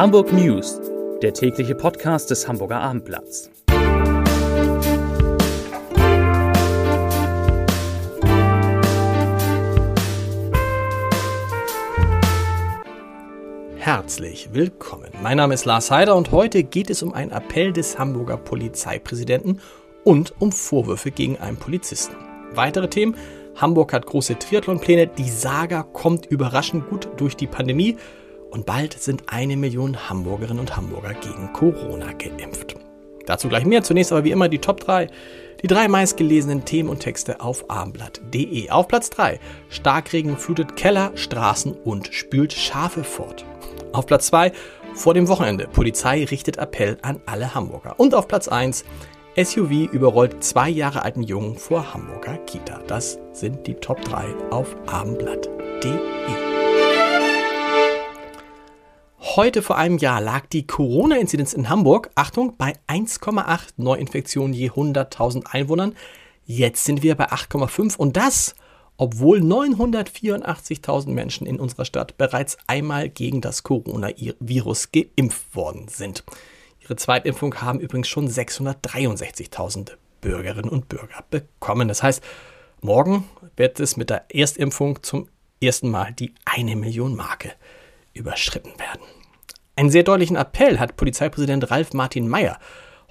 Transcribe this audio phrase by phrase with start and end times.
[0.00, 0.80] Hamburg News,
[1.20, 3.50] der tägliche Podcast des Hamburger Abendblatts.
[13.76, 15.10] Herzlich willkommen.
[15.22, 19.60] Mein Name ist Lars Heider und heute geht es um einen Appell des Hamburger Polizeipräsidenten
[20.04, 22.16] und um Vorwürfe gegen einen Polizisten.
[22.54, 23.16] Weitere Themen
[23.54, 27.98] Hamburg hat große Triathlonpläne, die Saga kommt überraschend gut durch die Pandemie
[28.50, 32.76] und bald sind eine Million Hamburgerinnen und Hamburger gegen Corona geimpft.
[33.26, 33.82] Dazu gleich mehr.
[33.82, 35.08] Zunächst aber wie immer die Top 3.
[35.62, 38.70] Die drei meistgelesenen Themen und Texte auf abendblatt.de.
[38.70, 39.38] Auf Platz 3.
[39.68, 43.44] Starkregen flutet Keller, Straßen und spült Schafe fort.
[43.92, 44.52] Auf Platz 2.
[44.94, 45.68] Vor dem Wochenende.
[45.68, 47.94] Polizei richtet Appell an alle Hamburger.
[47.98, 48.84] Und auf Platz 1.
[49.36, 52.80] SUV überrollt zwei Jahre alten Jungen vor Hamburger Kita.
[52.88, 56.49] Das sind die Top 3 auf abendblatt.de.
[59.36, 65.46] Heute vor einem Jahr lag die Corona-Inzidenz in Hamburg, Achtung, bei 1,8 Neuinfektionen je 100.000
[65.46, 65.94] Einwohnern.
[66.46, 68.56] Jetzt sind wir bei 8,5 und das,
[68.96, 76.24] obwohl 984.000 Menschen in unserer Stadt bereits einmal gegen das Coronavirus geimpft worden sind.
[76.80, 81.86] Ihre Zweitimpfung haben übrigens schon 663.000 Bürgerinnen und Bürger bekommen.
[81.86, 82.20] Das heißt,
[82.80, 85.28] morgen wird es mit der Erstimpfung zum
[85.62, 87.52] ersten Mal die eine Million Marke
[88.12, 89.19] überschritten werden.
[89.80, 92.58] Einen sehr deutlichen Appell hat Polizeipräsident Ralf Martin Mayer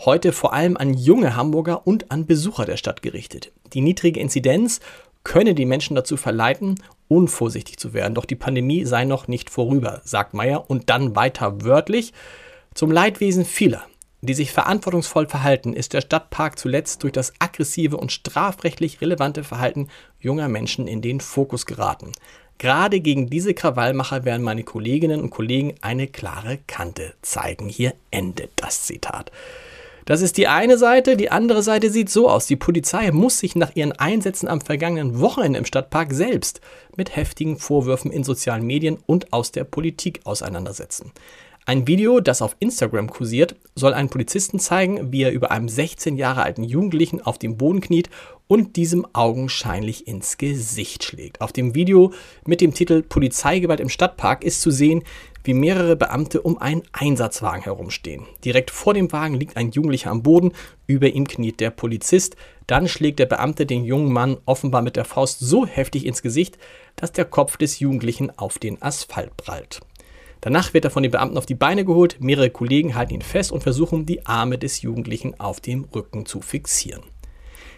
[0.05, 3.51] heute vor allem an junge Hamburger und an Besucher der Stadt gerichtet.
[3.73, 4.79] Die niedrige Inzidenz
[5.23, 6.75] könne die Menschen dazu verleiten,
[7.07, 8.13] unvorsichtig zu werden.
[8.13, 12.13] Doch die Pandemie sei noch nicht vorüber, sagt Mayer und dann weiter wörtlich.
[12.75, 13.81] Zum Leidwesen vieler,
[14.21, 19.87] die sich verantwortungsvoll verhalten, ist der Stadtpark zuletzt durch das aggressive und strafrechtlich relevante Verhalten
[20.19, 22.11] junger Menschen in den Fokus geraten.
[22.59, 27.69] Gerade gegen diese Krawallmacher werden meine Kolleginnen und Kollegen eine klare Kante zeigen.
[27.69, 29.31] Hier endet das Zitat.
[30.03, 31.15] Das ist die eine Seite.
[31.15, 32.47] Die andere Seite sieht so aus.
[32.47, 36.59] Die Polizei muss sich nach ihren Einsätzen am vergangenen Wochenende im Stadtpark selbst
[36.97, 41.11] mit heftigen Vorwürfen in sozialen Medien und aus der Politik auseinandersetzen.
[41.69, 46.17] Ein Video, das auf Instagram kursiert, soll einen Polizisten zeigen, wie er über einem 16
[46.17, 48.09] Jahre alten Jugendlichen auf dem Boden kniet
[48.47, 51.41] und diesem augenscheinlich ins Gesicht schlägt.
[51.41, 52.11] Auf dem Video
[52.43, 55.03] mit dem Titel Polizeigewalt im Stadtpark ist zu sehen,
[55.43, 58.25] wie mehrere Beamte um einen Einsatzwagen herumstehen.
[58.43, 60.53] Direkt vor dem Wagen liegt ein Jugendlicher am Boden,
[60.87, 62.35] über ihm kniet der Polizist.
[62.65, 66.57] Dann schlägt der Beamte den jungen Mann offenbar mit der Faust so heftig ins Gesicht,
[66.95, 69.81] dass der Kopf des Jugendlichen auf den Asphalt prallt.
[70.41, 73.51] Danach wird er von den Beamten auf die Beine geholt, mehrere Kollegen halten ihn fest
[73.51, 77.03] und versuchen, die Arme des Jugendlichen auf dem Rücken zu fixieren.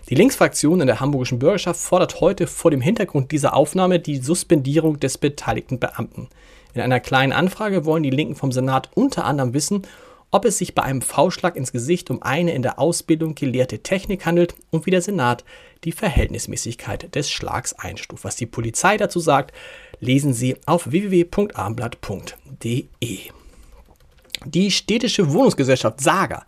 [0.09, 4.99] Die Linksfraktion in der hamburgischen Bürgerschaft fordert heute vor dem Hintergrund dieser Aufnahme die Suspendierung
[4.99, 6.27] des beteiligten Beamten.
[6.73, 9.83] In einer kleinen Anfrage wollen die Linken vom Senat unter anderem wissen,
[10.31, 14.25] ob es sich bei einem V-Schlag ins Gesicht um eine in der Ausbildung gelehrte Technik
[14.25, 15.43] handelt und wie der Senat
[15.83, 18.23] die Verhältnismäßigkeit des Schlags einstuft.
[18.23, 19.53] Was die Polizei dazu sagt,
[20.01, 23.19] lesen Sie auf www.abendblatt.de.
[24.45, 26.45] Die städtische Wohnungsgesellschaft Saga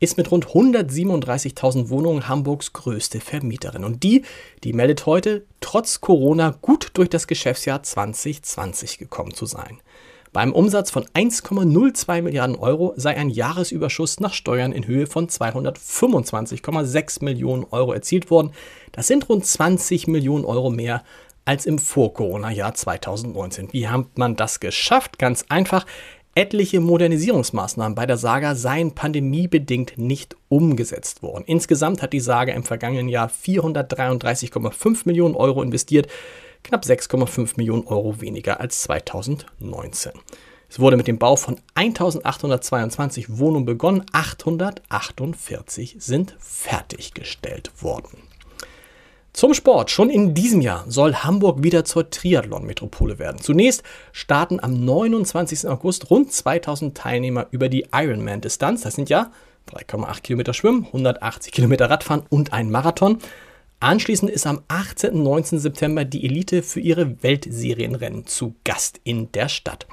[0.00, 3.84] ist mit rund 137.000 Wohnungen Hamburgs größte Vermieterin.
[3.84, 4.22] Und die,
[4.64, 9.80] die meldet heute, trotz Corona gut durch das Geschäftsjahr 2020 gekommen zu sein.
[10.34, 17.24] Beim Umsatz von 1,02 Milliarden Euro sei ein Jahresüberschuss nach Steuern in Höhe von 225,6
[17.24, 18.50] Millionen Euro erzielt worden.
[18.90, 21.04] Das sind rund 20 Millionen Euro mehr
[21.44, 23.72] als im Vor-Corona-Jahr 2019.
[23.72, 25.18] Wie hat man das geschafft?
[25.18, 25.86] Ganz einfach.
[26.36, 31.44] Etliche Modernisierungsmaßnahmen bei der Saga seien pandemiebedingt nicht umgesetzt worden.
[31.46, 36.08] Insgesamt hat die Saga im vergangenen Jahr 433,5 Millionen Euro investiert
[36.64, 40.12] knapp 6,5 Millionen Euro weniger als 2019.
[40.68, 48.18] Es wurde mit dem Bau von 1822 Wohnungen begonnen, 848 sind fertiggestellt worden.
[49.34, 49.90] Zum Sport.
[49.90, 53.40] Schon in diesem Jahr soll Hamburg wieder zur Triathlon-Metropole werden.
[53.40, 53.82] Zunächst
[54.12, 55.68] starten am 29.
[55.68, 58.82] August rund 2000 Teilnehmer über die Ironman-Distanz.
[58.82, 59.32] Das sind ja
[59.72, 63.18] 3,8 Kilometer Schwimmen, 180 Kilometer Radfahren und ein Marathon.
[63.80, 65.14] Anschließend ist am 18.
[65.14, 65.58] und 19.
[65.58, 69.88] September die Elite für ihre Weltserienrennen zu Gast in der Stadt.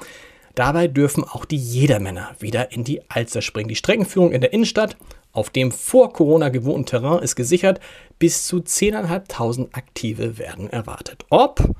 [0.55, 3.69] Dabei dürfen auch die Jedermänner wieder in die Alster springen.
[3.69, 4.97] Die Streckenführung in der Innenstadt
[5.31, 7.79] auf dem vor Corona gewohnten Terrain ist gesichert.
[8.19, 11.25] Bis zu 10.500 Aktive werden erwartet.
[11.29, 11.73] Ob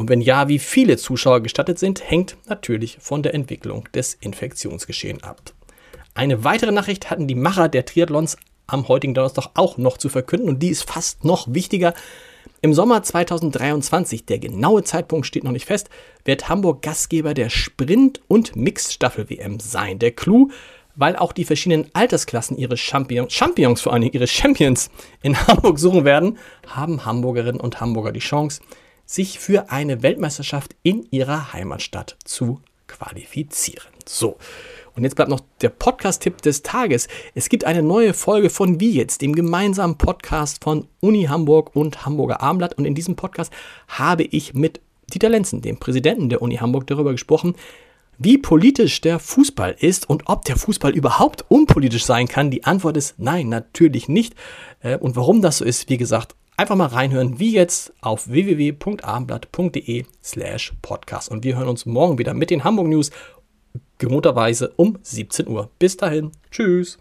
[0.00, 5.22] und wenn ja, wie viele Zuschauer gestattet sind, hängt natürlich von der Entwicklung des Infektionsgeschehens
[5.22, 5.52] ab.
[6.14, 10.48] Eine weitere Nachricht hatten die Macher der Triathlons am heutigen Donnerstag auch noch zu verkünden
[10.48, 11.92] und die ist fast noch wichtiger.
[12.62, 15.88] Im Sommer 2023, der genaue Zeitpunkt steht noch nicht fest,
[16.26, 19.98] wird Hamburg Gastgeber der Sprint- und Mixed-Staffel-WM sein.
[19.98, 20.50] Der Clou,
[20.94, 24.90] weil auch die verschiedenen Altersklassen ihre Champions, Champions vor allem ihre Champions
[25.22, 26.36] in Hamburg suchen werden,
[26.66, 28.60] haben Hamburgerinnen und Hamburger die Chance,
[29.06, 33.88] sich für eine Weltmeisterschaft in ihrer Heimatstadt zu qualifizieren.
[34.04, 34.36] So.
[34.94, 37.08] Und jetzt bleibt noch der Podcast-Tipp des Tages.
[37.34, 42.04] Es gibt eine neue Folge von Wie jetzt, dem gemeinsamen Podcast von Uni Hamburg und
[42.04, 42.74] Hamburger Abendblatt.
[42.74, 43.52] Und in diesem Podcast
[43.88, 44.80] habe ich mit
[45.12, 47.54] Dieter Lenzen, dem Präsidenten der Uni Hamburg, darüber gesprochen,
[48.18, 52.50] wie politisch der Fußball ist und ob der Fußball überhaupt unpolitisch sein kann.
[52.50, 54.34] Die Antwort ist nein, natürlich nicht.
[54.80, 60.04] Äh, und warum das so ist, wie gesagt, einfach mal reinhören, wie jetzt auf www.abendblatt.de
[60.22, 61.30] slash podcast.
[61.30, 63.10] Und wir hören uns morgen wieder mit den Hamburg News
[64.00, 65.70] gewohnterweise um 17 Uhr.
[65.78, 66.98] Bis dahin, tschüss.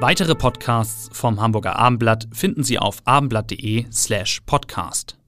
[0.00, 5.19] Weitere Podcasts vom Hamburger Abendblatt finden Sie auf abendblatt.de slash podcast.